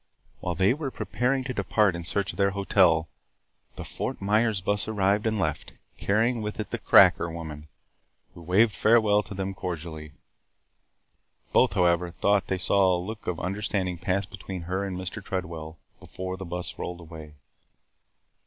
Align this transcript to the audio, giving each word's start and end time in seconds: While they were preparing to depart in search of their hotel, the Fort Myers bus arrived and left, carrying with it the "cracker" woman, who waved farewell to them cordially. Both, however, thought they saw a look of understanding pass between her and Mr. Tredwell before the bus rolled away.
While 0.39 0.55
they 0.55 0.73
were 0.73 0.89
preparing 0.89 1.43
to 1.43 1.53
depart 1.53 1.95
in 1.95 2.05
search 2.05 2.31
of 2.33 2.37
their 2.37 2.49
hotel, 2.57 3.07
the 3.75 3.83
Fort 3.85 4.19
Myers 4.19 4.59
bus 4.59 4.87
arrived 4.87 5.27
and 5.27 5.37
left, 5.37 5.73
carrying 5.99 6.41
with 6.41 6.59
it 6.59 6.71
the 6.71 6.79
"cracker" 6.79 7.29
woman, 7.29 7.67
who 8.33 8.41
waved 8.41 8.73
farewell 8.73 9.21
to 9.21 9.35
them 9.35 9.53
cordially. 9.53 10.13
Both, 11.53 11.73
however, 11.73 12.09
thought 12.09 12.47
they 12.47 12.57
saw 12.57 12.95
a 12.95 12.97
look 12.97 13.27
of 13.27 13.39
understanding 13.39 13.99
pass 13.99 14.25
between 14.25 14.63
her 14.63 14.83
and 14.83 14.97
Mr. 14.97 15.23
Tredwell 15.23 15.77
before 15.99 16.35
the 16.35 16.45
bus 16.45 16.79
rolled 16.79 16.99
away. 17.01 17.35